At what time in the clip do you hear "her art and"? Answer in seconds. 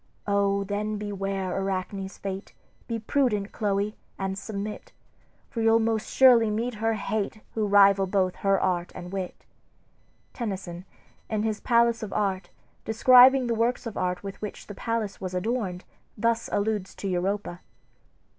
8.37-9.11